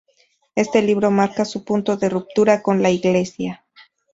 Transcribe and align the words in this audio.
Este 0.55 0.81
libro 0.81 1.11
marca 1.11 1.45
su 1.45 1.63
punto 1.63 1.95
de 1.95 2.09
ruptura 2.09 2.63
con 2.63 2.81
la 2.81 2.89
iglesia. 2.89 3.63